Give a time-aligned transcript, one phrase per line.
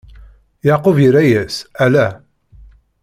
[0.65, 2.07] Yeɛqub irra-yas: Ala!